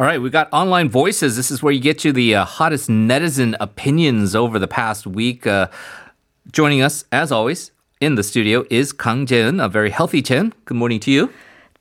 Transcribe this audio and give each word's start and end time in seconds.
All 0.00 0.06
right, 0.06 0.18
we 0.18 0.30
got 0.30 0.48
online 0.50 0.88
voices. 0.88 1.36
This 1.36 1.50
is 1.50 1.62
where 1.62 1.74
you 1.74 1.78
get 1.78 1.98
to 1.98 2.10
the 2.10 2.34
uh, 2.36 2.46
hottest 2.46 2.88
netizen 2.88 3.54
opinions 3.60 4.34
over 4.34 4.58
the 4.58 4.66
past 4.66 5.06
week. 5.06 5.46
Uh, 5.46 5.68
joining 6.50 6.80
us, 6.80 7.04
as 7.12 7.30
always, 7.30 7.70
in 8.00 8.14
the 8.14 8.22
studio 8.22 8.64
is 8.70 8.94
Kang 8.94 9.26
Jae-eun, 9.26 9.62
a 9.62 9.68
very 9.68 9.90
healthy 9.90 10.22
Chen. 10.22 10.54
Good 10.64 10.78
morning 10.78 11.00
to 11.00 11.10
you. 11.10 11.30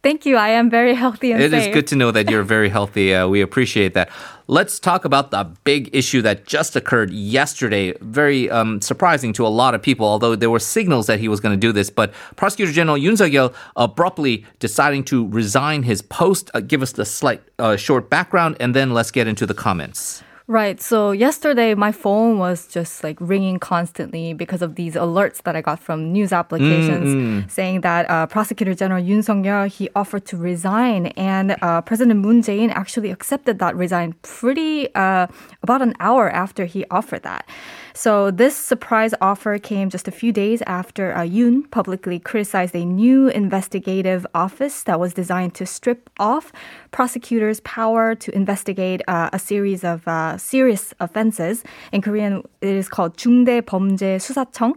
Thank 0.01 0.25
you. 0.25 0.37
I 0.37 0.49
am 0.49 0.69
very 0.69 0.95
healthy 0.95 1.33
and 1.33 1.43
It 1.43 1.51
safe. 1.51 1.67
is 1.67 1.73
good 1.73 1.87
to 1.87 1.95
know 1.97 2.09
that 2.11 2.29
you're 2.29 2.43
very 2.43 2.69
healthy. 2.69 3.13
Uh, 3.13 3.27
we 3.27 3.41
appreciate 3.41 3.93
that. 3.95 4.09
Let's 4.47 4.79
talk 4.79 5.03
about 5.03 5.31
the 5.31 5.43
big 5.65 5.89
issue 5.91 6.21
that 6.21 6.45
just 6.45 6.77
occurred 6.77 7.11
yesterday. 7.11 7.93
Very 7.99 8.49
um, 8.49 8.79
surprising 8.79 9.33
to 9.33 9.45
a 9.45 9.49
lot 9.49 9.75
of 9.75 9.81
people, 9.81 10.05
although 10.07 10.37
there 10.37 10.49
were 10.49 10.59
signals 10.59 11.07
that 11.07 11.19
he 11.19 11.27
was 11.27 11.41
going 11.41 11.53
to 11.53 11.59
do 11.59 11.73
this. 11.73 11.89
But 11.89 12.13
Prosecutor 12.37 12.71
General 12.71 12.97
Yoon 12.97 13.17
Suk-yeol 13.17 13.53
abruptly 13.75 14.45
deciding 14.59 15.03
to 15.05 15.27
resign 15.27 15.83
his 15.83 16.01
post. 16.01 16.49
Uh, 16.53 16.61
give 16.61 16.81
us 16.81 16.93
the 16.93 17.05
slight 17.05 17.41
uh, 17.59 17.75
short 17.75 18.09
background, 18.09 18.55
and 18.61 18.73
then 18.73 18.93
let's 18.93 19.11
get 19.11 19.27
into 19.27 19.45
the 19.45 19.53
comments. 19.53 20.23
Right. 20.49 20.81
So 20.81 21.11
yesterday, 21.11 21.75
my 21.75 21.91
phone 21.91 22.39
was 22.39 22.65
just 22.65 23.03
like 23.03 23.17
ringing 23.21 23.59
constantly 23.59 24.33
because 24.33 24.63
of 24.63 24.73
these 24.73 24.95
alerts 24.95 25.43
that 25.43 25.55
I 25.55 25.61
got 25.61 25.79
from 25.79 26.11
news 26.11 26.33
applications 26.33 27.53
saying 27.53 27.81
that 27.81 28.09
uh, 28.09 28.25
Prosecutor 28.25 28.73
General 28.73 28.99
Yoon 28.99 29.23
Sung 29.23 29.43
Yeol 29.43 29.67
he 29.67 29.89
offered 29.95 30.25
to 30.25 30.37
resign, 30.37 31.05
and 31.17 31.55
uh, 31.61 31.81
President 31.81 32.19
Moon 32.21 32.41
Jae-in 32.41 32.71
actually 32.71 33.11
accepted 33.11 33.59
that 33.59 33.75
resign 33.75 34.13
pretty 34.23 34.89
uh, 34.95 35.27
about 35.61 35.83
an 35.83 35.93
hour 35.99 36.31
after 36.31 36.65
he 36.65 36.83
offered 36.89 37.21
that. 37.21 37.47
So 37.93 38.31
this 38.31 38.55
surprise 38.55 39.13
offer 39.19 39.59
came 39.59 39.89
just 39.89 40.07
a 40.07 40.11
few 40.11 40.31
days 40.31 40.63
after 40.65 41.13
uh, 41.13 41.19
Yoon 41.19 41.69
publicly 41.69 42.17
criticized 42.17 42.73
a 42.73 42.85
new 42.85 43.27
investigative 43.27 44.25
office 44.33 44.83
that 44.83 44.99
was 44.99 45.13
designed 45.13 45.53
to 45.55 45.65
strip 45.65 46.09
off 46.17 46.51
prosecutors' 46.91 47.59
power 47.59 48.15
to 48.15 48.33
investigate 48.33 49.01
uh, 49.07 49.29
a 49.33 49.37
series 49.37 49.83
of 49.83 50.07
uh, 50.07 50.37
serious 50.38 50.94
offenses. 51.00 51.64
In 51.92 52.00
Korean, 52.00 52.42
it 52.60 52.74
is 52.76 52.88
called 52.88 53.16
중대 53.16 53.60
범죄 53.60 54.18
수사청. 54.18 54.74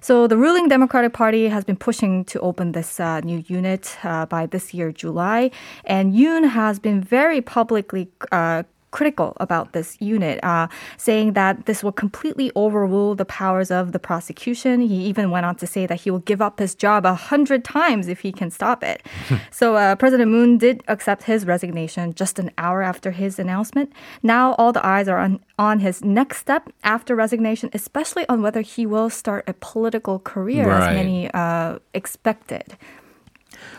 So 0.00 0.26
the 0.26 0.36
ruling 0.36 0.68
Democratic 0.68 1.12
Party 1.12 1.48
has 1.48 1.64
been 1.64 1.76
pushing 1.76 2.24
to 2.26 2.40
open 2.40 2.72
this 2.72 3.00
uh, 3.00 3.20
new 3.20 3.42
unit 3.46 3.96
uh, 4.02 4.26
by 4.26 4.46
this 4.46 4.72
year 4.74 4.92
July, 4.92 5.50
and 5.84 6.14
Yoon 6.14 6.50
has 6.50 6.78
been 6.78 7.00
very 7.00 7.40
publicly. 7.40 8.08
Uh, 8.32 8.62
critical 8.97 9.29
about 9.47 9.73
this 9.73 9.89
unit, 9.99 10.37
uh, 10.51 10.67
saying 10.97 11.33
that 11.33 11.53
this 11.65 11.83
will 11.83 11.91
completely 12.03 12.47
overrule 12.55 13.13
the 13.21 13.25
powers 13.41 13.69
of 13.79 13.91
the 13.91 13.99
prosecution. 13.99 14.75
He 14.79 14.97
even 15.11 15.25
went 15.35 15.45
on 15.45 15.55
to 15.57 15.67
say 15.67 15.83
that 15.85 15.99
he 16.03 16.09
will 16.11 16.25
give 16.31 16.41
up 16.47 16.55
his 16.59 16.73
job 16.85 17.05
a 17.05 17.13
hundred 17.31 17.61
times 17.65 18.07
if 18.07 18.19
he 18.25 18.31
can 18.31 18.49
stop 18.49 18.79
it. 18.83 19.03
so 19.51 19.75
uh, 19.75 19.95
President 20.03 20.31
Moon 20.31 20.57
did 20.57 20.81
accept 20.87 21.23
his 21.23 21.45
resignation 21.45 22.13
just 22.13 22.39
an 22.39 22.49
hour 22.57 22.79
after 22.91 23.11
his 23.11 23.37
announcement. 23.37 23.91
Now 24.23 24.53
all 24.57 24.71
the 24.71 24.85
eyes 24.85 25.07
are 25.09 25.19
on, 25.25 25.39
on 25.59 25.79
his 25.79 26.01
next 26.19 26.37
step 26.37 26.63
after 26.83 27.15
resignation, 27.15 27.69
especially 27.73 28.25
on 28.29 28.41
whether 28.41 28.61
he 28.61 28.85
will 28.85 29.09
start 29.09 29.43
a 29.47 29.53
political 29.53 30.19
career, 30.19 30.65
Right. 30.69 30.89
as 30.89 30.95
many 30.95 31.17
uh, 31.33 31.79
expected. 31.93 32.77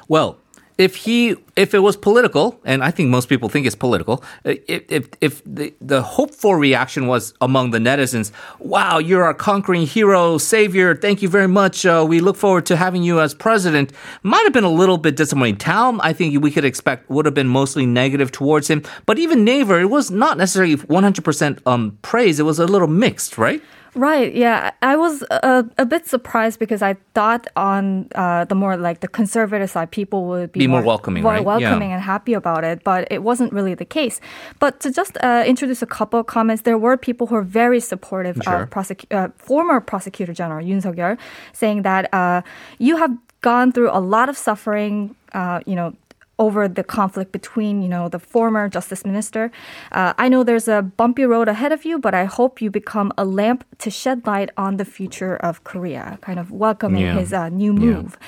Well, 0.09 0.37
if 0.78 0.96
he 0.96 1.36
if 1.56 1.72
it 1.72 1.78
was 1.78 1.96
political, 1.96 2.60
and 2.64 2.84
I 2.84 2.91
think 2.91 3.08
most 3.08 3.30
people 3.30 3.48
think 3.48 3.66
it's 3.66 3.74
political, 3.74 4.22
uh, 4.44 4.55
if 4.69 4.82
if, 4.88 5.08
if 5.20 5.42
the, 5.44 5.72
the 5.80 6.02
hoped 6.02 6.34
for 6.34 6.58
reaction 6.58 7.06
was 7.06 7.32
among 7.41 7.70
the 7.70 7.78
netizens, 7.78 8.30
wow, 8.58 8.98
you're 8.98 9.24
our 9.24 9.32
conquering 9.34 9.86
hero, 9.86 10.36
savior, 10.36 10.94
thank 10.94 11.22
you 11.22 11.28
very 11.28 11.48
much. 11.48 11.86
Uh, 11.86 12.04
we 12.06 12.20
look 12.20 12.36
forward 12.36 12.66
to 12.66 12.77
having 12.77 13.02
you 13.02 13.20
as 13.20 13.32
president. 13.34 13.92
Might 14.22 14.42
have 14.42 14.52
been 14.52 14.64
a 14.64 14.70
little 14.70 14.98
bit 14.98 15.16
disappointing. 15.16 15.56
Daum, 15.56 15.98
I 16.02 16.12
think 16.12 16.42
we 16.42 16.50
could 16.50 16.64
expect 16.64 17.08
would 17.08 17.25
have 17.25 17.34
been 17.34 17.48
mostly 17.48 17.87
negative 17.87 18.31
towards 18.31 18.69
him, 18.69 18.82
but 19.06 19.19
even 19.19 19.44
Naver, 19.44 19.81
it 19.81 19.91
was 19.91 20.10
not 20.10 20.37
necessarily 20.37 20.76
100% 20.76 21.66
um, 21.66 21.98
praise. 22.03 22.38
It 22.38 22.44
was 22.44 22.58
a 22.58 22.66
little 22.66 22.88
mixed, 22.88 23.38
right? 23.38 23.62
Right. 23.96 24.34
Yeah. 24.34 24.72
I 24.82 24.94
was 24.94 25.22
a, 25.30 25.64
a 25.78 25.86
bit 25.86 26.06
surprised 26.06 26.58
because 26.58 26.82
I 26.82 26.96
thought 27.14 27.46
on 27.56 28.08
uh, 28.14 28.44
the 28.44 28.54
more 28.54 28.76
like 28.76 29.00
the 29.00 29.08
conservative 29.08 29.70
side, 29.70 29.90
people 29.90 30.26
would 30.26 30.52
be, 30.52 30.60
Be 30.60 30.66
more 30.66 30.82
welcoming, 30.82 31.22
more 31.22 31.32
right? 31.32 31.44
welcoming 31.44 31.88
Yeah. 31.90 31.96
and 31.96 32.02
happy 32.02 32.34
about 32.34 32.62
it. 32.62 32.84
But 32.84 33.08
it 33.10 33.22
wasn't 33.22 33.54
really 33.54 33.72
the 33.74 33.86
case. 33.86 34.20
But 34.58 34.80
to 34.80 34.90
just 34.92 35.16
uh, 35.22 35.44
introduce 35.46 35.80
a 35.80 35.86
couple 35.86 36.20
of 36.20 36.26
comments, 36.26 36.62
there 36.62 36.76
were 36.76 36.98
people 36.98 37.26
who 37.28 37.36
are 37.36 37.42
very 37.62 37.80
supportive 37.80 38.36
Sure. 38.44 38.62
of 38.64 38.70
prosecu- 38.70 39.10
uh, 39.10 39.28
former 39.38 39.80
Prosecutor 39.80 40.34
General 40.34 40.62
Yoon 40.64 40.82
Suk 40.82 40.94
Yeol, 40.94 41.16
saying 41.54 41.80
that 41.82 42.12
uh, 42.12 42.42
you 42.78 42.98
have 42.98 43.16
gone 43.40 43.72
through 43.72 43.90
a 43.90 44.00
lot 44.00 44.28
of 44.28 44.36
suffering. 44.36 45.16
Uh, 45.32 45.60
you 45.66 45.74
know 45.74 45.92
over 46.38 46.69
the 46.69 46.84
conflict 46.84 47.32
between, 47.32 47.82
you 47.82 47.88
know, 47.88 48.08
the 48.08 48.19
former 48.19 48.69
justice 48.69 49.04
minister. 49.06 49.50
Uh, 49.92 50.12
I 50.19 50.28
know 50.28 50.42
there's 50.44 50.69
a 50.69 50.82
bumpy 50.82 51.24
road 51.24 51.48
ahead 51.48 51.72
of 51.72 51.84
you, 51.84 51.98
but 51.98 52.14
I 52.14 52.24
hope 52.24 52.60
you 52.60 52.70
become 52.70 53.12
a 53.16 53.24
lamp 53.24 53.64
to 53.78 53.91
shed 53.91 54.26
light 54.26 54.50
on 54.56 54.76
the 54.76 54.84
future 54.84 55.36
of 55.36 55.64
Korea. 55.64 56.19
Kind 56.20 56.38
of 56.38 56.50
welcoming 56.50 57.02
Yeah. 57.02 57.19
his 57.19 57.32
uh, 57.32 57.48
new 57.48 57.72
move. 57.72 58.19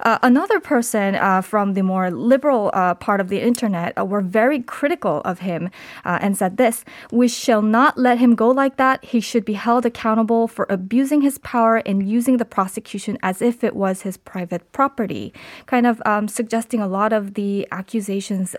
Uh, 0.00 0.18
another 0.22 0.60
person 0.60 1.14
uh, 1.14 1.40
from 1.40 1.74
the 1.74 1.82
more 1.82 2.10
liberal 2.10 2.70
uh, 2.74 2.94
part 2.94 3.20
of 3.20 3.28
the 3.28 3.40
internet 3.40 3.96
uh, 3.98 4.04
were 4.04 4.20
very 4.20 4.60
critical 4.62 5.22
of 5.24 5.40
him 5.40 5.70
uh, 6.04 6.18
and 6.20 6.36
said 6.36 6.56
this 6.56 6.84
We 7.10 7.28
shall 7.28 7.62
not 7.62 7.96
let 7.96 8.18
him 8.18 8.34
go 8.34 8.50
like 8.50 8.76
that. 8.76 9.04
He 9.04 9.20
should 9.20 9.44
be 9.44 9.54
held 9.54 9.86
accountable 9.86 10.48
for 10.48 10.66
abusing 10.68 11.22
his 11.22 11.38
power 11.38 11.76
and 11.86 12.08
using 12.08 12.36
the 12.36 12.44
prosecution 12.44 13.18
as 13.22 13.40
if 13.40 13.64
it 13.64 13.74
was 13.74 14.02
his 14.02 14.16
private 14.16 14.70
property. 14.72 15.32
Kind 15.66 15.86
of 15.86 16.02
um, 16.04 16.28
suggesting 16.28 16.80
a 16.80 16.88
lot 16.88 17.12
of 17.12 17.34
the 17.34 17.66
accusations 17.72 18.54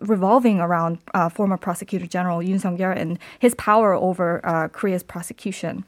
revolving 0.00 0.60
around 0.60 0.98
former 1.32 1.56
prosecutor 1.56 2.06
general 2.06 2.38
Yoon 2.38 2.60
Sung 2.60 2.78
Yeol 2.78 2.96
and 2.96 3.18
his 3.38 3.54
power 3.54 3.94
over 3.94 4.70
Korea's 4.72 5.02
prosecution. 5.02 5.84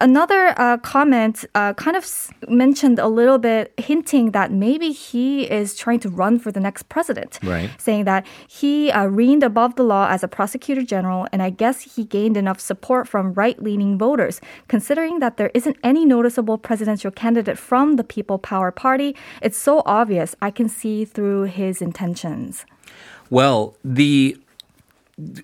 Another 0.00 0.54
uh, 0.56 0.78
comment 0.78 1.44
uh, 1.54 1.72
kind 1.74 1.96
of 1.96 2.04
s- 2.04 2.30
mentioned 2.48 2.98
a 2.98 3.08
little 3.08 3.38
bit, 3.38 3.72
hinting 3.78 4.30
that 4.32 4.50
maybe 4.50 4.90
he 4.92 5.44
is 5.50 5.74
trying 5.76 6.00
to 6.00 6.08
run 6.08 6.38
for 6.38 6.50
the 6.50 6.60
next 6.60 6.88
president. 6.88 7.38
Right. 7.42 7.70
Saying 7.78 8.04
that 8.04 8.26
he 8.48 8.90
uh, 8.90 9.04
reigned 9.06 9.42
above 9.42 9.76
the 9.76 9.82
law 9.82 10.08
as 10.08 10.22
a 10.22 10.28
prosecutor 10.28 10.82
general, 10.82 11.26
and 11.32 11.42
I 11.42 11.50
guess 11.50 11.94
he 11.94 12.04
gained 12.04 12.36
enough 12.36 12.60
support 12.60 13.08
from 13.08 13.34
right 13.34 13.62
leaning 13.62 13.98
voters. 13.98 14.40
Considering 14.68 15.20
that 15.20 15.36
there 15.36 15.50
isn't 15.54 15.76
any 15.82 16.04
noticeable 16.04 16.58
presidential 16.58 17.10
candidate 17.10 17.58
from 17.58 17.96
the 17.96 18.04
People 18.04 18.38
Power 18.38 18.70
Party, 18.70 19.14
it's 19.42 19.58
so 19.58 19.82
obvious 19.84 20.34
I 20.40 20.50
can 20.50 20.68
see 20.68 21.04
through 21.04 21.44
his 21.44 21.82
intentions. 21.82 22.64
Well, 23.30 23.76
the 23.84 24.38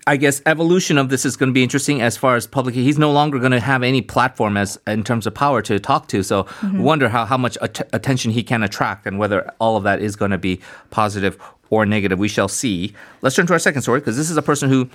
I 0.06 0.19
guess 0.19 0.43
evolution 0.44 0.99
of 0.99 1.09
this 1.09 1.25
is 1.25 1.37
going 1.37 1.49
to 1.49 1.55
be 1.55 1.62
interesting 1.62 2.03
as 2.03 2.15
far 2.16 2.37
as 2.37 2.47
public. 2.47 2.75
He's 2.75 2.99
no 2.99 3.10
longer 3.10 3.38
going 3.38 3.53
to 3.53 3.60
have 3.60 3.83
any 3.83 4.03
platform 4.03 4.59
as 4.59 4.78
in 4.87 5.03
terms 5.03 5.27
of 5.27 5.34
power 5.34 5.62
to 5.62 5.78
talk 5.78 6.09
to. 6.09 6.22
So 6.22 6.44
mm-hmm. 6.44 6.83
wonder 6.83 7.09
how 7.09 7.25
how 7.25 7.38
much 7.38 7.56
at- 7.62 7.88
attention 7.94 8.32
he 8.32 8.43
can 8.43 8.62
attract 8.62 9.06
and 9.06 9.19
whether 9.19 9.50
all 9.59 9.78
of 9.78 9.84
that 9.84 10.03
is 10.03 10.15
going 10.15 10.31
to 10.31 10.38
be 10.38 10.61
positive 10.91 11.41
or 11.71 11.87
negative. 11.87 12.19
We 12.19 12.28
shall 12.28 12.49
see. 12.49 12.93
Let's 13.22 13.34
turn 13.34 13.47
to 13.47 13.55
our 13.55 13.59
second 13.59 13.81
story 13.81 14.00
because 14.00 14.16
this 14.16 14.31
is 14.31 14.37
a 14.37 14.43
person 14.43 14.69
who. 14.69 14.91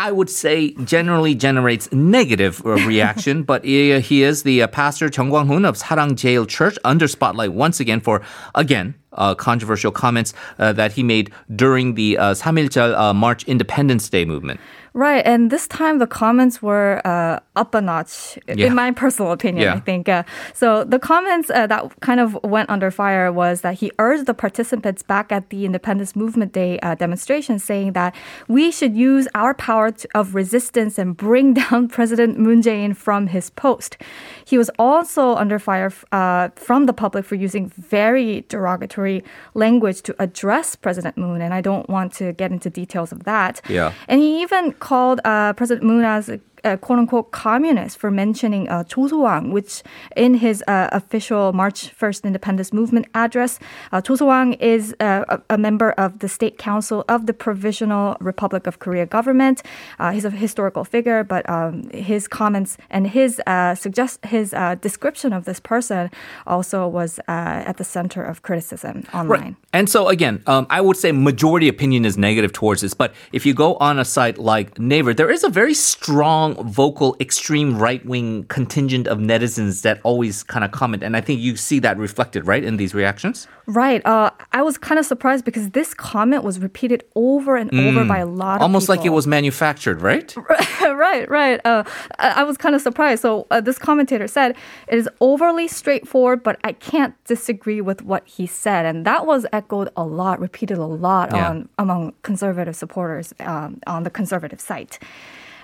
I 0.00 0.12
would 0.12 0.30
say 0.30 0.70
generally 0.84 1.34
generates 1.34 1.92
negative 1.92 2.64
uh, 2.64 2.70
reaction, 2.88 3.42
but 3.50 3.66
he, 3.66 4.00
he 4.00 4.22
is 4.22 4.44
the 4.44 4.62
uh, 4.62 4.66
pastor 4.66 5.10
Chung 5.10 5.28
Kwang-hoon 5.28 5.66
of 5.66 5.76
Sarang 5.76 6.14
Jeil 6.16 6.46
Church 6.46 6.78
under 6.84 7.06
spotlight 7.06 7.52
once 7.52 7.80
again 7.80 8.00
for 8.00 8.22
again 8.54 8.94
uh, 9.12 9.34
controversial 9.34 9.92
comments 9.92 10.32
uh, 10.58 10.72
that 10.72 10.92
he 10.92 11.02
made 11.02 11.30
during 11.54 11.96
the 11.96 12.16
uh, 12.16 12.32
3.1절 12.32 12.98
uh, 12.98 13.12
March 13.12 13.44
Independence 13.44 14.08
Day 14.08 14.24
movement. 14.24 14.58
Right, 14.92 15.24
and 15.24 15.50
this 15.50 15.68
time 15.68 15.98
the 15.98 16.06
comments 16.06 16.60
were 16.60 17.00
uh, 17.04 17.38
up 17.56 17.74
a 17.74 17.80
notch, 17.80 18.38
Yeah. 18.48 18.66
in 18.66 18.74
my 18.74 18.90
personal 18.90 19.30
opinion. 19.32 19.62
Yeah. 19.62 19.74
I 19.74 19.80
think 19.80 20.08
uh, 20.08 20.24
so. 20.52 20.84
The 20.84 20.98
comments 20.98 21.50
uh, 21.50 21.66
that 21.68 22.00
kind 22.00 22.18
of 22.20 22.36
went 22.42 22.68
under 22.70 22.90
fire 22.90 23.32
was 23.32 23.60
that 23.60 23.74
he 23.74 23.92
urged 23.98 24.26
the 24.26 24.34
participants 24.34 25.02
back 25.02 25.30
at 25.30 25.50
the 25.50 25.64
Independence 25.64 26.16
Movement 26.16 26.52
Day 26.52 26.78
uh, 26.80 26.94
demonstration, 26.96 27.58
saying 27.58 27.92
that 27.92 28.14
we 28.48 28.70
should 28.72 28.96
use 28.96 29.28
our 29.34 29.54
power 29.54 29.92
to, 29.92 30.08
of 30.14 30.34
resistance 30.34 30.98
and 30.98 31.16
bring 31.16 31.54
down 31.62 31.88
President 31.88 32.38
Moon 32.38 32.60
Jae-in 32.62 32.94
from 32.94 33.28
his 33.28 33.50
post. 33.50 33.96
He 34.44 34.58
was 34.58 34.70
also 34.78 35.36
under 35.36 35.58
fire 35.58 35.92
uh, 36.12 36.48
from 36.56 36.86
the 36.86 36.92
public 36.92 37.24
for 37.24 37.36
using 37.36 37.68
very 37.68 38.44
derogatory 38.48 39.22
language 39.54 40.02
to 40.02 40.14
address 40.18 40.74
President 40.74 41.16
Moon, 41.16 41.40
and 41.40 41.54
I 41.54 41.60
don't 41.60 41.88
want 41.88 42.12
to 42.14 42.32
get 42.32 42.50
into 42.50 42.70
details 42.70 43.12
of 43.12 43.24
that. 43.24 43.60
Yeah. 43.68 43.92
And 44.08 44.20
he 44.20 44.42
even 44.42 44.72
called 44.80 45.20
uh, 45.24 45.52
President 45.52 45.86
Moon 45.86 46.04
as 46.04 46.30
uh, 46.64 46.76
quote 46.76 46.98
unquote 46.98 47.30
communist 47.30 47.98
for 47.98 48.10
mentioning 48.10 48.68
uh, 48.68 48.84
Cho 48.84 49.08
So-ang, 49.08 49.52
which 49.52 49.82
in 50.16 50.34
his 50.34 50.62
uh, 50.66 50.88
official 50.92 51.52
March 51.52 51.94
1st 51.96 52.24
Independence 52.24 52.72
Movement 52.72 53.06
address, 53.14 53.58
uh, 53.92 54.00
Cho 54.00 54.16
So-ang 54.16 54.54
is 54.54 54.94
uh, 55.00 55.24
a, 55.28 55.54
a, 55.54 55.58
member 55.58 55.92
of 55.92 56.18
the 56.20 56.28
State 56.28 56.58
Council 56.58 57.04
of 57.08 57.26
the 57.26 57.34
Provisional 57.34 58.16
Republic 58.20 58.66
of 58.66 58.78
Korea 58.78 59.06
government. 59.06 59.62
Uh, 59.98 60.10
he's 60.12 60.24
a 60.24 60.30
historical 60.30 60.84
figure, 60.84 61.22
but 61.24 61.48
um, 61.48 61.88
his 61.90 62.26
comments 62.26 62.76
and 62.90 63.08
his 63.08 63.40
uh, 63.46 63.74
suggest 63.74 64.24
his 64.26 64.54
description 64.80 65.32
of 65.32 65.44
this 65.44 65.60
person 65.60 66.10
also 66.46 66.86
was 66.86 67.20
at 67.28 67.76
the 67.76 67.84
center 67.84 68.22
of 68.24 68.42
criticism 68.42 69.04
online. 69.12 69.28
Right. 69.28 69.54
And 69.72 69.88
so 69.88 70.08
again, 70.08 70.42
um, 70.46 70.66
I 70.70 70.80
would 70.80 70.96
say 70.96 71.12
majority 71.12 71.68
opinion 71.68 72.04
is 72.04 72.16
negative 72.18 72.52
towards 72.52 72.80
this, 72.80 72.94
but 72.94 73.14
if 73.32 73.46
you 73.46 73.54
go 73.54 73.76
on 73.76 73.98
a 73.98 74.04
site 74.04 74.38
like 74.38 74.78
Naver, 74.78 75.14
there 75.14 75.30
is 75.30 75.44
a 75.44 75.48
very 75.48 75.74
strong, 75.74 76.49
vocal, 76.54 77.16
extreme 77.20 77.78
right 77.78 78.04
wing 78.04 78.44
contingent 78.44 79.06
of 79.06 79.18
netizens 79.18 79.82
that 79.82 80.00
always 80.02 80.42
kind 80.42 80.64
of 80.64 80.70
comment. 80.70 81.02
And 81.02 81.16
I 81.16 81.20
think 81.20 81.40
you 81.40 81.56
see 81.56 81.78
that 81.80 81.96
reflected, 81.98 82.46
right, 82.46 82.62
in 82.62 82.76
these 82.76 82.94
reactions? 82.94 83.46
Right. 83.66 84.04
Uh, 84.04 84.30
I 84.52 84.62
was 84.62 84.78
kind 84.78 84.98
of 84.98 85.06
surprised 85.06 85.44
because 85.44 85.70
this 85.70 85.94
comment 85.94 86.42
was 86.42 86.58
repeated 86.58 87.04
over 87.14 87.56
and 87.56 87.70
mm. 87.70 87.88
over 87.88 88.04
by 88.04 88.18
a 88.18 88.26
lot 88.26 88.56
of 88.56 88.62
Almost 88.62 88.84
people. 88.84 88.96
like 88.96 89.06
it 89.06 89.10
was 89.10 89.26
manufactured, 89.26 90.02
right? 90.02 90.34
right, 90.82 91.28
right. 91.30 91.60
Uh, 91.64 91.84
I 92.18 92.42
was 92.42 92.56
kind 92.56 92.74
of 92.74 92.80
surprised. 92.80 93.22
So 93.22 93.46
uh, 93.50 93.60
this 93.60 93.78
commentator 93.78 94.26
said, 94.26 94.56
it 94.88 94.98
is 94.98 95.08
overly 95.20 95.68
straightforward, 95.68 96.42
but 96.42 96.58
I 96.64 96.72
can't 96.72 97.14
disagree 97.24 97.80
with 97.80 98.02
what 98.02 98.26
he 98.26 98.46
said. 98.46 98.86
And 98.86 99.06
that 99.06 99.26
was 99.26 99.46
echoed 99.52 99.90
a 99.96 100.04
lot, 100.04 100.40
repeated 100.40 100.78
a 100.78 100.86
lot 100.86 101.30
yeah. 101.32 101.50
on 101.50 101.68
among 101.78 102.14
conservative 102.22 102.74
supporters 102.74 103.32
um, 103.40 103.80
on 103.86 104.02
the 104.02 104.10
conservative 104.10 104.60
site. 104.60 104.98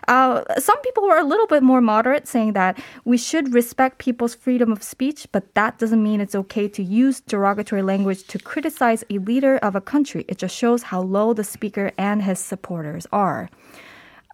Uh, 0.08 0.42
some 0.58 0.80
people 0.82 1.02
were 1.02 1.18
a 1.18 1.24
little 1.24 1.46
bit 1.46 1.62
more 1.62 1.80
moderate, 1.80 2.28
saying 2.28 2.52
that 2.52 2.78
we 3.04 3.16
should 3.18 3.52
respect 3.52 3.98
people's 3.98 4.34
freedom 4.34 4.70
of 4.70 4.82
speech, 4.82 5.26
but 5.32 5.54
that 5.54 5.78
doesn't 5.78 6.02
mean 6.02 6.20
it's 6.20 6.34
okay 6.34 6.68
to 6.68 6.82
use 6.82 7.20
derogatory 7.20 7.82
language 7.82 8.26
to 8.28 8.38
criticize 8.38 9.02
a 9.10 9.18
leader 9.18 9.56
of 9.58 9.74
a 9.74 9.80
country. 9.80 10.24
It 10.28 10.38
just 10.38 10.54
shows 10.54 10.84
how 10.84 11.02
low 11.02 11.32
the 11.32 11.44
speaker 11.44 11.92
and 11.98 12.22
his 12.22 12.38
supporters 12.38 13.06
are. 13.12 13.50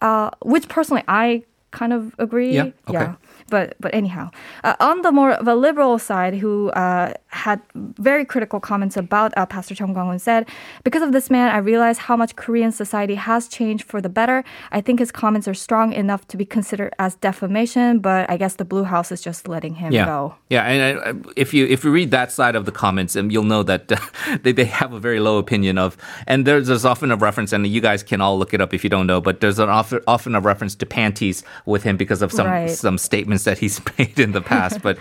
Uh, 0.01 0.29
which 0.41 0.67
personally, 0.67 1.03
I 1.07 1.43
kind 1.73 1.91
of 1.91 2.15
agree. 2.19 2.53
Yeah. 2.53 2.71
Okay. 2.87 2.93
yeah. 2.93 3.15
But 3.49 3.75
but 3.79 3.93
anyhow, 3.93 4.29
uh, 4.63 4.75
on 4.79 5.01
the 5.01 5.11
more 5.11 5.31
of 5.31 5.47
a 5.47 5.55
liberal 5.55 5.99
side, 5.99 6.35
who 6.35 6.69
uh, 6.71 7.13
had 7.27 7.61
very 7.75 8.23
critical 8.23 8.59
comments 8.59 8.95
about 8.95 9.33
uh, 9.35 9.45
Pastor 9.45 9.75
Chung 9.75 9.93
Kwang-hoon 9.93 10.19
said, 10.19 10.47
because 10.83 11.01
of 11.01 11.11
this 11.11 11.29
man, 11.29 11.49
I 11.49 11.57
realize 11.57 11.97
how 11.97 12.15
much 12.15 12.35
Korean 12.35 12.71
society 12.71 13.15
has 13.15 13.47
changed 13.47 13.83
for 13.83 13.99
the 13.99 14.09
better. 14.09 14.43
I 14.71 14.79
think 14.79 14.99
his 14.99 15.11
comments 15.11 15.47
are 15.47 15.53
strong 15.53 15.91
enough 15.93 16.27
to 16.29 16.37
be 16.37 16.45
considered 16.45 16.93
as 16.99 17.15
defamation, 17.15 17.99
but 17.99 18.29
I 18.29 18.37
guess 18.37 18.55
the 18.55 18.65
Blue 18.65 18.83
House 18.83 19.11
is 19.11 19.21
just 19.21 19.47
letting 19.47 19.75
him 19.75 19.91
yeah. 19.91 20.05
go. 20.05 20.35
Yeah, 20.49 20.63
and 20.63 20.99
uh, 20.99 21.29
if 21.35 21.53
you 21.53 21.65
if 21.65 21.83
you 21.83 21.91
read 21.91 22.11
that 22.11 22.31
side 22.31 22.55
of 22.55 22.65
the 22.65 22.71
comments, 22.71 23.15
um, 23.15 23.29
you'll 23.29 23.43
know 23.43 23.63
that 23.63 23.91
they, 24.43 24.51
they 24.51 24.65
have 24.65 24.93
a 24.93 24.99
very 24.99 25.19
low 25.19 25.37
opinion 25.37 25.77
of, 25.77 25.97
and 26.27 26.45
there's, 26.45 26.67
there's 26.67 26.85
often 26.85 27.11
a 27.11 27.17
reference, 27.17 27.51
and 27.51 27.65
you 27.67 27.81
guys 27.81 28.03
can 28.03 28.21
all 28.21 28.37
look 28.37 28.53
it 28.53 28.61
up 28.61 28.73
if 28.73 28.83
you 28.83 28.89
don't 28.89 29.07
know, 29.07 29.19
but 29.19 29.41
there's 29.41 29.59
an 29.59 29.69
often, 29.69 29.99
often 30.07 30.35
a 30.35 30.39
reference 30.39 30.75
to 30.75 30.85
panties 30.85 31.43
with 31.65 31.83
him 31.83 31.97
because 31.97 32.21
of 32.21 32.31
some 32.31 32.47
right. 32.47 32.69
some 32.69 32.97
statements 32.97 33.43
that 33.43 33.57
he's 33.57 33.81
made 33.97 34.19
in 34.19 34.31
the 34.31 34.41
past. 34.41 34.81
but 34.81 34.97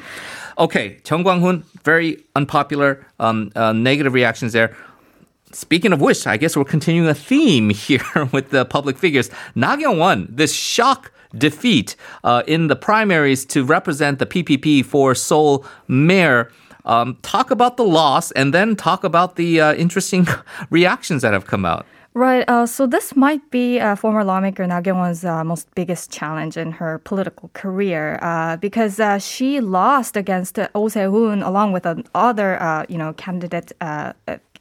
okay, 0.58 0.98
Chung 1.04 1.22
Kwang-hoon, 1.22 1.64
very 1.84 2.22
unpopular, 2.36 3.04
um, 3.18 3.50
uh, 3.56 3.72
negative 3.72 4.14
reactions 4.14 4.52
there. 4.52 4.76
Speaking 5.52 5.92
of 5.92 6.00
which, 6.00 6.26
I 6.26 6.38
guess 6.38 6.56
we're 6.56 6.64
continuing 6.64 7.08
a 7.08 7.14
theme 7.14 7.70
here 7.86 8.28
with 8.32 8.50
the 8.50 8.64
public 8.64 8.96
figures. 8.96 9.30
Na 9.54 9.76
Kyung-won, 9.76 10.28
this 10.30 10.52
shock 10.54 11.12
defeat 11.36 11.96
uh, 12.24 12.42
in 12.46 12.68
the 12.68 12.76
primaries 12.76 13.44
to 13.46 13.64
represent 13.64 14.18
the 14.18 14.26
PPP 14.26 14.84
for 14.84 15.14
Seoul 15.14 15.64
mayor. 15.88 16.50
Um, 16.84 17.16
talk 17.22 17.50
about 17.50 17.76
the 17.76 17.84
loss 17.84 18.32
and 18.32 18.52
then 18.52 18.74
talk 18.74 19.04
about 19.04 19.36
the 19.36 19.60
uh, 19.60 19.74
interesting 19.74 20.26
reactions 20.70 21.22
that 21.22 21.32
have 21.32 21.46
come 21.46 21.64
out. 21.64 21.86
Right. 22.14 22.44
Uh, 22.46 22.66
so 22.66 22.86
this 22.86 23.16
might 23.16 23.50
be 23.50 23.80
uh, 23.80 23.96
former 23.96 24.22
lawmaker 24.22 24.66
Na 24.66 24.82
uh, 24.84 25.44
most 25.44 25.74
biggest 25.74 26.10
challenge 26.10 26.58
in 26.58 26.72
her 26.72 26.98
political 26.98 27.48
career 27.54 28.18
uh, 28.20 28.58
because 28.58 29.00
uh, 29.00 29.18
she 29.18 29.60
lost 29.60 30.14
against 30.14 30.58
Oh 30.74 30.88
Se-hoon 30.88 31.42
along 31.42 31.72
with 31.72 31.86
another, 31.86 32.60
uh, 32.60 32.84
you 32.86 32.98
know, 32.98 33.14
candidate 33.14 33.72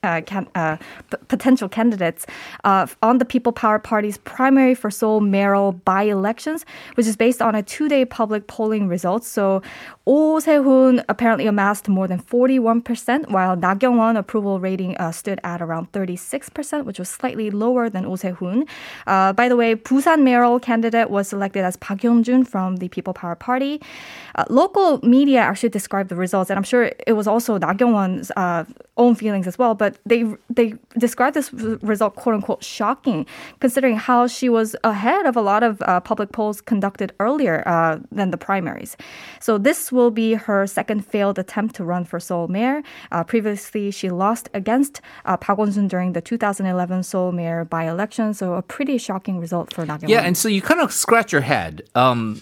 uh, 0.03 0.21
can, 0.21 0.47
uh, 0.55 0.77
p- 1.09 1.17
potential 1.27 1.69
candidates 1.69 2.25
uh, 2.63 2.87
on 3.01 3.19
the 3.19 3.25
People 3.25 3.51
Power 3.51 3.77
Party's 3.77 4.17
primary 4.19 4.73
for 4.73 4.89
Seoul 4.89 5.21
mayoral 5.21 5.73
by-elections, 5.73 6.65
which 6.95 7.05
is 7.05 7.15
based 7.15 7.41
on 7.41 7.53
a 7.53 7.61
two-day 7.61 8.05
public 8.05 8.47
polling 8.47 8.87
results. 8.87 9.27
So 9.27 9.61
Oh 10.07 10.39
Se-hoon 10.39 11.03
apparently 11.07 11.45
amassed 11.45 11.87
more 11.87 12.07
than 12.07 12.19
41%, 12.19 13.29
while 13.29 13.55
Na 13.55 13.75
Kyung-won 13.75 14.17
approval 14.17 14.59
rating 14.59 14.97
uh, 14.97 15.11
stood 15.11 15.39
at 15.43 15.61
around 15.61 15.91
36%, 15.91 16.85
which 16.85 16.97
was 16.97 17.07
slightly 17.07 17.51
lower 17.51 17.89
than 17.89 18.05
Oh 18.05 18.15
Se-hoon. 18.15 18.65
Uh, 19.05 19.33
by 19.33 19.47
the 19.47 19.55
way, 19.55 19.75
Busan 19.75 20.23
mayoral 20.23 20.59
candidate 20.59 21.11
was 21.11 21.27
selected 21.27 21.63
as 21.63 21.77
Park 21.77 22.01
Heong-joon 22.01 22.45
from 22.45 22.77
the 22.77 22.87
People 22.89 23.13
Power 23.13 23.35
Party. 23.35 23.79
Uh, 24.33 24.45
local 24.49 24.99
media 25.03 25.41
actually 25.41 25.69
described 25.69 26.09
the 26.09 26.15
results, 26.15 26.49
and 26.49 26.57
I'm 26.57 26.63
sure 26.63 26.91
it 27.05 27.13
was 27.13 27.27
also 27.27 27.59
Na 27.59 27.73
Kyung-won's 27.75 28.31
own 28.97 29.15
feelings 29.15 29.47
as 29.47 29.57
well, 29.57 29.75
but 29.75 29.90
but 29.91 29.99
they 30.05 30.25
they 30.49 30.73
described 30.97 31.35
this 31.35 31.51
result 31.53 32.15
quote 32.15 32.35
unquote 32.35 32.63
shocking, 32.63 33.25
considering 33.59 33.97
how 33.97 34.27
she 34.27 34.49
was 34.49 34.75
ahead 34.83 35.25
of 35.25 35.35
a 35.35 35.41
lot 35.41 35.63
of 35.63 35.81
uh, 35.81 35.99
public 35.99 36.31
polls 36.31 36.61
conducted 36.61 37.13
earlier 37.19 37.63
uh, 37.65 37.99
than 38.11 38.31
the 38.31 38.37
primaries. 38.37 38.95
So 39.39 39.57
this 39.57 39.91
will 39.91 40.11
be 40.11 40.33
her 40.33 40.67
second 40.67 41.05
failed 41.05 41.37
attempt 41.39 41.75
to 41.75 41.83
run 41.83 42.05
for 42.05 42.19
Seoul 42.19 42.47
mayor. 42.47 42.83
Uh, 43.11 43.23
previously, 43.23 43.91
she 43.91 44.09
lost 44.09 44.49
against 44.53 45.01
uh, 45.25 45.37
Park 45.37 45.57
Won-soon 45.57 45.87
during 45.87 46.13
the 46.13 46.21
2011 46.21 47.03
Seoul 47.03 47.31
mayor 47.31 47.65
by-election. 47.65 48.33
So 48.33 48.53
a 48.53 48.61
pretty 48.61 48.97
shocking 48.97 49.39
result 49.39 49.73
for 49.73 49.85
Nagyong. 49.85 50.09
Yeah, 50.09 50.21
and 50.21 50.37
so 50.37 50.47
you 50.47 50.61
kind 50.61 50.79
of 50.79 50.91
scratch 50.93 51.31
your 51.31 51.41
head. 51.41 51.83
Um, 51.95 52.41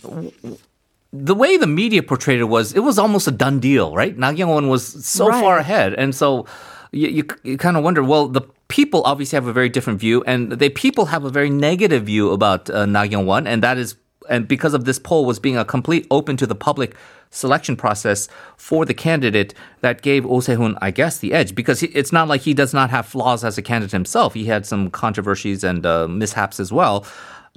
the 1.11 1.33
way 1.33 1.57
the 1.57 1.67
media 1.67 2.03
portrayed 2.03 2.39
it 2.39 2.45
was, 2.45 2.73
it 2.73 2.81
was 2.81 2.99
almost 2.99 3.27
a 3.27 3.31
done 3.31 3.59
deal, 3.59 3.95
right? 3.95 4.15
Na 4.15 4.31
Kyung-won 4.31 4.69
was 4.69 5.05
so 5.05 5.27
right. 5.27 5.41
far 5.41 5.57
ahead, 5.57 5.93
and 5.95 6.13
so 6.13 6.45
you, 6.91 7.07
you, 7.07 7.23
you 7.43 7.57
kind 7.57 7.77
of 7.77 7.83
wonder, 7.83 8.03
well, 8.03 8.27
the 8.27 8.41
people 8.67 9.01
obviously 9.03 9.35
have 9.37 9.47
a 9.47 9.53
very 9.53 9.69
different 9.69 9.99
view, 9.99 10.23
and 10.25 10.51
the 10.51 10.69
people 10.69 11.05
have 11.07 11.23
a 11.23 11.29
very 11.29 11.49
negative 11.49 12.03
view 12.03 12.31
about 12.31 12.69
uh, 12.69 12.85
Na 12.85 13.05
Kyung-won, 13.05 13.47
and 13.47 13.63
that 13.63 13.77
is, 13.77 13.95
and 14.29 14.47
because 14.47 14.73
of 14.73 14.85
this 14.85 14.99
poll 14.99 15.25
was 15.25 15.39
being 15.39 15.57
a 15.57 15.65
complete 15.65 16.07
open 16.11 16.37
to 16.37 16.47
the 16.47 16.55
public 16.55 16.95
selection 17.31 17.75
process 17.75 18.27
for 18.57 18.85
the 18.85 18.93
candidate 18.93 19.53
that 19.81 20.01
gave 20.01 20.25
Oh 20.25 20.39
Se-hoon, 20.39 20.77
I 20.81 20.91
guess, 20.91 21.19
the 21.19 21.33
edge 21.33 21.53
because 21.53 21.83
it's 21.83 22.11
not 22.11 22.27
like 22.27 22.41
he 22.41 22.53
does 22.55 22.73
not 22.73 22.89
have 22.89 23.05
flaws 23.05 23.43
as 23.43 23.57
a 23.57 23.61
candidate 23.61 23.91
himself. 23.91 24.33
He 24.33 24.45
had 24.45 24.65
some 24.65 24.89
controversies 24.89 25.63
and 25.63 25.85
uh, 25.85 26.07
mishaps 26.07 26.59
as 26.59 26.71
well 26.71 27.05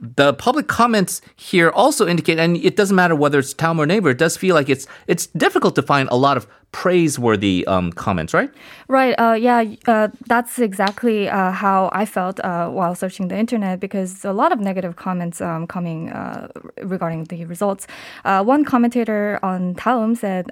the 0.03 0.35
public 0.35 0.67
comments 0.67 1.23
here 1.37 1.71
also 1.71 2.09
indicate, 2.09 2.39
and 2.39 2.57
it 2.57 2.75
doesn't 2.75 2.97
matter 2.97 3.15
whether 3.15 3.39
it's 3.39 3.55
Daum 3.55 3.79
or 3.79 3.87
Naver, 3.87 4.11
it 4.11 4.19
does 4.19 4.37
feel 4.37 4.55
like 4.55 4.69
it's 4.69 4.87
it's 5.07 5.27
difficult 5.29 5.77
to 5.77 5.83
find 5.83 6.09
a 6.11 6.17
lot 6.17 6.37
of 6.37 6.47
praiseworthy 6.73 7.65
um, 7.67 7.93
comments, 7.93 8.35
right? 8.35 8.51
Right. 8.89 9.13
Uh, 9.13 9.35
yeah, 9.35 9.65
uh, 9.87 10.09
that's 10.27 10.59
exactly 10.59 11.29
uh, 11.29 11.53
how 11.53 11.91
I 11.93 12.05
felt 12.05 12.41
uh, 12.41 12.69
while 12.69 12.95
searching 12.95 13.29
the 13.29 13.37
internet 13.39 13.79
because 13.79 14.25
a 14.25 14.33
lot 14.33 14.51
of 14.53 14.59
negative 14.59 14.97
comments 14.97 15.41
um, 15.41 15.67
coming 15.67 16.11
uh, 16.11 16.49
regarding 16.83 17.25
the 17.25 17.45
results. 17.45 17.87
Uh, 18.25 18.43
one 18.43 18.65
commentator 18.65 19.39
on 19.43 19.75
Daum 19.77 20.17
said. 20.17 20.51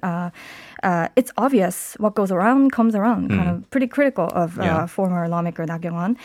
It's 1.17 1.33
obvious 1.37 1.95
what 1.99 2.15
goes 2.15 2.31
around 2.31 2.73
comes 2.73 2.95
around. 2.95 3.31
Mm. 3.31 3.37
Kind 3.37 3.51
of 3.51 3.71
pretty 3.71 3.87
critical 3.87 4.29
of 4.35 4.57
yeah. 4.57 4.87
former 4.87 5.29
lawmaker 5.29 5.67
Na 5.67 5.79
Kyung-won. 5.79 6.17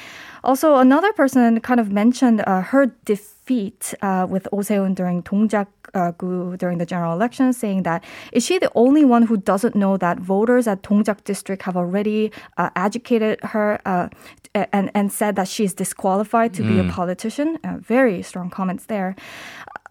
Also, 0.43 0.75
another 0.75 1.11
person 1.13 1.59
kind 1.61 1.79
of 1.79 1.91
mentioned 1.91 2.41
her 2.45 2.87
defeat 3.05 3.93
with 4.29 4.47
Oh 4.51 4.61
Se-hoon 4.61 4.93
during 4.93 5.23
Dongjak 5.23 5.67
uh, 5.95 6.11
during 6.57 6.77
the 6.77 6.85
general 6.85 7.13
election, 7.13 7.53
saying 7.53 7.83
that 7.83 8.03
is 8.31 8.45
she 8.45 8.59
the 8.59 8.71
only 8.75 9.05
one 9.05 9.23
who 9.23 9.37
doesn't 9.37 9.75
know 9.75 9.97
that 9.97 10.19
voters 10.19 10.67
at 10.67 10.83
Dongjak 10.83 11.23
district 11.23 11.63
have 11.63 11.77
already 11.77 12.31
uh, 12.57 12.69
educated 12.75 13.39
her 13.43 13.79
uh, 13.85 14.09
and 14.53 14.91
and 14.93 15.11
said 15.11 15.35
that 15.35 15.47
she's 15.47 15.73
disqualified 15.73 16.53
to 16.53 16.63
mm. 16.63 16.67
be 16.67 16.79
a 16.79 16.83
mm. 16.83 16.91
politician? 16.91 17.57
Uh, 17.63 17.77
very 17.79 18.21
strong 18.21 18.49
comments 18.49 18.85
there. 18.85 19.15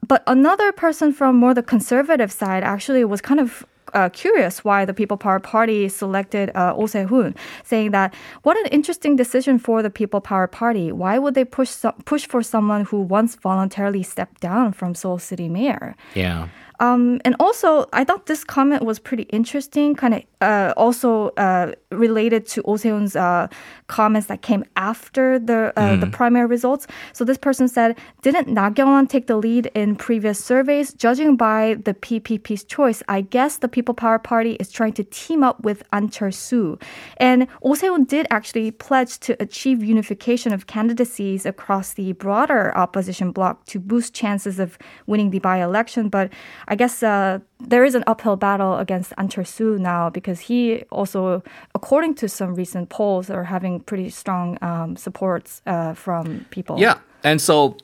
But 0.06 0.22
another 0.26 0.70
person 0.72 1.12
from 1.12 1.36
more 1.36 1.54
the 1.54 1.62
conservative 1.62 2.30
side 2.30 2.62
actually 2.62 3.04
was 3.04 3.20
kind 3.22 3.40
of 3.40 3.64
uh, 3.94 4.08
curious 4.10 4.64
why 4.64 4.84
the 4.84 4.92
People 4.94 5.16
Power 5.16 5.40
Party 5.40 5.88
selected 5.88 6.50
uh, 6.54 6.74
Oh 6.76 6.86
Se-hoon, 6.86 7.34
saying 7.62 7.92
that 7.92 8.14
what 8.42 8.56
an 8.58 8.66
interesting 8.66 9.16
decision 9.16 9.58
for 9.58 9.82
the 9.82 9.90
People 9.90 10.20
Power 10.20 10.46
Party. 10.46 10.92
Why 10.92 11.18
would 11.18 11.34
they 11.34 11.44
push 11.44 11.70
so- 11.70 11.94
push 12.04 12.26
for 12.26 12.42
someone 12.42 12.84
who 12.84 13.00
once 13.00 13.34
voluntarily 13.36 14.02
stepped 14.02 14.40
down 14.40 14.72
from 14.72 14.94
Seoul 14.94 15.18
City 15.18 15.48
Mayor? 15.48 15.94
Yeah. 16.14 16.48
Um, 16.80 17.20
and 17.24 17.36
also, 17.38 17.86
I 17.92 18.04
thought 18.04 18.26
this 18.26 18.44
comment 18.44 18.82
was 18.82 18.98
pretty 18.98 19.24
interesting, 19.24 19.94
kind 19.94 20.14
of 20.14 20.22
uh, 20.40 20.74
also 20.76 21.28
uh, 21.30 21.72
related 21.90 22.46
to 22.48 22.62
Oh 22.64 22.76
Se-hoon's 22.76 23.16
uh, 23.16 23.48
comments 23.86 24.26
that 24.26 24.42
came 24.42 24.64
after 24.76 25.38
the 25.38 25.72
uh, 25.76 25.96
the 25.96 26.06
primary 26.06 26.46
results. 26.46 26.86
So 27.12 27.24
this 27.24 27.38
person 27.38 27.68
said, 27.68 27.96
"Didn't 28.22 28.48
Na 28.48 28.70
Kyung-won 28.70 29.06
take 29.06 29.26
the 29.26 29.36
lead 29.36 29.70
in 29.74 29.96
previous 29.96 30.42
surveys? 30.42 30.92
Judging 30.92 31.36
by 31.36 31.76
the 31.84 31.94
PPP's 31.94 32.64
choice, 32.64 33.02
I 33.08 33.20
guess 33.22 33.58
the 33.58 33.68
People 33.68 33.94
Power 33.94 34.18
Party 34.18 34.54
is 34.54 34.70
trying 34.70 34.92
to 34.94 35.04
team 35.04 35.42
up 35.42 35.62
with 35.62 35.82
Ahn 35.92 36.08
Cheol-soo." 36.08 36.78
And 37.18 37.46
Oh 37.62 37.74
Se-yoon 37.74 38.06
did 38.06 38.26
actually 38.30 38.70
pledge 38.70 39.18
to 39.20 39.40
achieve 39.40 39.82
unification 39.82 40.52
of 40.52 40.66
candidacies 40.66 41.46
across 41.46 41.94
the 41.94 42.12
broader 42.12 42.76
opposition 42.76 43.30
bloc 43.32 43.64
to 43.66 43.78
boost 43.78 44.14
chances 44.14 44.58
of 44.58 44.76
winning 45.06 45.30
the 45.30 45.38
by-election. 45.38 46.08
But 46.08 46.32
I 46.68 46.76
guess 46.76 47.02
uh, 47.02 47.40
there 47.60 47.84
is 47.84 47.94
an 47.94 48.04
uphill 48.06 48.36
battle 48.36 48.78
against 48.78 49.12
Ahn 49.18 49.28
Cheol-soo 49.28 49.78
now 49.78 50.10
because 50.10 50.40
he 50.40 50.84
also, 50.90 51.42
according 51.74 52.14
to 52.16 52.28
some 52.28 52.54
recent 52.54 52.88
polls, 52.88 53.30
are 53.30 53.44
having 53.44 53.80
pretty 53.80 54.10
strong 54.10 54.58
um, 54.62 54.96
supports 54.96 55.62
uh, 55.66 55.94
from 55.94 56.46
people. 56.50 56.78
Yeah, 56.78 56.98
and 57.22 57.40
so 57.40 57.76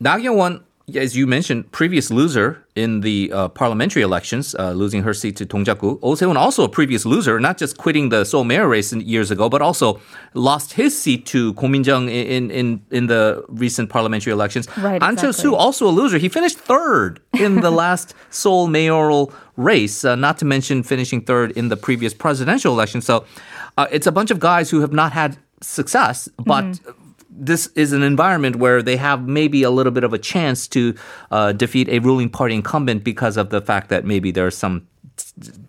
Na 0.00 0.16
Kyung-won, 0.16 0.64
as 0.94 1.16
you 1.16 1.26
mentioned, 1.26 1.70
previous 1.72 2.10
loser 2.10 2.64
in 2.74 3.00
the 3.00 3.30
uh, 3.32 3.48
parliamentary 3.48 4.02
elections, 4.02 4.54
uh, 4.54 4.72
losing 4.72 5.02
her 5.02 5.12
seat 5.12 5.36
to 5.36 5.44
Dong 5.44 5.64
Jak-gu. 5.64 5.98
Oh 6.02 6.14
Se-hoon, 6.14 6.36
also 6.36 6.64
a 6.64 6.68
previous 6.68 7.04
loser, 7.04 7.38
not 7.40 7.58
just 7.58 7.76
quitting 7.76 8.08
the 8.08 8.24
Seoul 8.24 8.44
mayor 8.44 8.68
race 8.68 8.92
years 8.92 9.30
ago, 9.30 9.48
but 9.48 9.60
also 9.60 10.00
lost 10.34 10.72
his 10.74 10.98
seat 11.00 11.26
to 11.26 11.52
Ko 11.54 11.68
Min-jung 11.68 12.08
in, 12.08 12.50
in, 12.50 12.82
in 12.90 13.06
the 13.06 13.44
recent 13.48 13.90
parliamentary 13.90 14.32
elections. 14.32 14.68
Right, 14.78 15.02
Ahn 15.02 15.16
Cheol-soo, 15.16 15.54
also 15.54 15.86
a 15.86 15.90
loser. 15.90 16.18
He 16.18 16.28
finished 16.28 16.58
third 16.58 17.20
in 17.38 17.60
the 17.60 17.70
last 17.82 18.14
Seoul 18.30 18.68
mayoral 18.68 19.32
race, 19.56 20.04
uh, 20.04 20.14
not 20.14 20.38
to 20.38 20.44
mention 20.44 20.82
finishing 20.82 21.20
third 21.20 21.50
in 21.52 21.68
the 21.68 21.76
previous 21.76 22.14
presidential 22.14 22.72
election. 22.72 23.00
So 23.00 23.24
uh, 23.76 23.86
it's 23.90 24.06
a 24.06 24.12
bunch 24.12 24.30
of 24.30 24.38
guys 24.38 24.70
who 24.70 24.80
have 24.80 24.92
not 24.92 25.12
had 25.12 25.36
success, 25.60 26.28
but 26.38 26.64
Mm-hmm. 26.64 27.07
This 27.38 27.68
is 27.68 27.92
an 27.92 28.02
environment 28.02 28.56
where 28.56 28.82
they 28.82 28.96
have 28.96 29.26
maybe 29.26 29.62
a 29.62 29.70
little 29.70 29.92
bit 29.92 30.04
of 30.04 30.12
a 30.12 30.18
chance 30.18 30.66
to 30.68 30.94
uh, 31.30 31.52
defeat 31.52 31.88
a 31.88 32.00
ruling 32.00 32.28
party 32.28 32.54
incumbent 32.54 33.04
because 33.04 33.36
of 33.36 33.50
the 33.50 33.60
fact 33.60 33.88
that 33.88 34.04
maybe 34.04 34.30
there's 34.30 34.56
some 34.56 34.86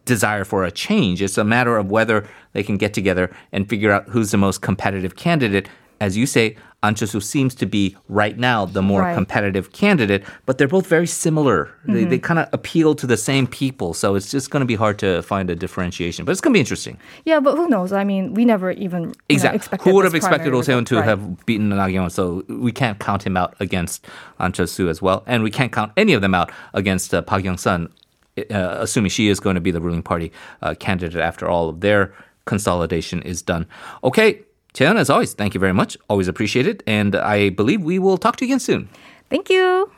desire 0.06 0.44
for 0.44 0.64
a 0.64 0.72
change. 0.72 1.22
It's 1.22 1.38
a 1.38 1.44
matter 1.44 1.78
of 1.78 1.92
whether 1.92 2.28
they 2.54 2.64
can 2.64 2.78
get 2.78 2.94
together 2.94 3.32
and 3.52 3.70
figure 3.70 3.92
out 3.92 4.08
who's 4.10 4.32
the 4.32 4.38
most 4.38 4.62
competitive 4.62 5.16
candidate. 5.16 5.70
As 6.02 6.16
you 6.18 6.26
say, 6.26 6.56
Ahn 6.82 6.96
Cheol-soo 6.96 7.20
seems 7.20 7.54
to 7.56 7.66
be 7.66 7.98
right 8.08 8.38
now 8.38 8.64
the 8.66 8.82
more 8.82 9.02
Right. 9.02 9.14
competitive 9.14 9.74
candidate, 9.74 10.24
but 10.46 10.58
they're 10.58 10.68
both 10.78 10.88
very 10.88 11.08
similar. 11.08 11.70
They, 11.86 12.02
Mm-hmm. 12.02 12.10
they 12.10 12.20
kind 12.20 12.40
of 12.40 12.48
appeal 12.54 12.96
to 12.96 13.06
the 13.06 13.18
same 13.18 13.48
people, 13.48 13.94
so 13.94 14.16
it's 14.16 14.32
just 14.32 14.50
going 14.50 14.62
to 14.62 14.66
be 14.66 14.76
hard 14.76 14.98
to 15.00 15.22
find 15.24 15.50
a 15.50 15.56
differentiation. 15.58 16.24
But 16.24 16.32
it's 16.32 16.40
going 16.40 16.54
to 16.54 16.58
be 16.58 16.62
interesting. 16.62 16.98
Yeah, 17.26 17.42
but 17.42 17.58
who 17.58 17.68
knows? 17.68 17.92
I 17.92 18.06
mean, 18.06 18.34
we 18.34 18.46
never 18.46 18.72
even 18.72 19.02
you 19.02 19.08
know, 19.10 19.14
Exactly. 19.28 19.58
expected 19.58 19.90
Who 19.90 19.96
would 19.96 20.06
have 20.06 20.16
expected 20.16 20.54
Oh 20.54 20.62
Se-hoon 20.62 20.86
to. 20.86 20.96
Right. 20.96 21.06
have 21.06 21.46
beaten 21.46 21.70
Kyung-won? 21.72 22.10
So 22.12 22.46
we 22.48 22.72
can't 22.72 22.98
count 23.00 23.24
him 23.28 23.36
out 23.36 23.56
against 23.60 24.06
Ahn 24.40 24.54
Cheol-soo 24.54 24.88
as 24.88 25.02
well, 25.02 25.24
and 25.28 25.44
we 25.44 25.52
can't 25.52 25.74
count 25.74 25.92
any 25.98 26.14
of 26.14 26.22
them 26.22 26.34
out 26.34 26.50
against 26.74 27.14
uh, 27.14 27.22
Park 27.22 27.44
Young-sun, 27.44 27.90
uh, 28.38 28.78
assuming 28.80 29.10
she 29.10 29.28
is 29.28 29.42
going 29.42 29.56
to 29.56 29.62
be 29.62 29.72
the 29.72 29.82
ruling 29.82 30.02
party 30.04 30.32
uh, 30.62 30.76
candidate 30.80 31.20
after 31.22 31.46
all 31.50 31.68
of 31.68 31.82
their 31.82 32.14
consolidation 32.46 33.22
is 33.24 33.42
done. 33.42 33.66
Okay, 34.04 34.42
Cheon, 34.74 34.98
as 34.98 35.10
always, 35.10 35.34
thank 35.34 35.54
you 35.54 35.60
very 35.60 35.74
much. 35.74 35.98
Always 36.10 36.28
appreciate 36.28 36.68
it, 36.68 36.84
and 36.86 37.16
I 37.16 37.50
believe 37.50 37.82
we 37.82 38.00
will 38.00 38.18
talk 38.18 38.36
to 38.38 38.46
you 38.46 38.50
again 38.50 38.60
soon. 38.60 38.90
Thank 39.30 39.50
you. 39.50 39.92